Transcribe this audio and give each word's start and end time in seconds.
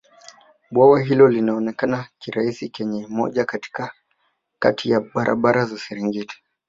bwawa 0.71 1.01
hilo 1.01 1.27
linaonekana 1.29 2.07
kirahisi 2.19 2.69
kwenye 2.69 3.07
moja 3.07 3.45
Kati 4.59 4.89
ya 4.91 4.99
barabara 4.99 5.65
za 5.65 5.77
serengeti 5.77 6.43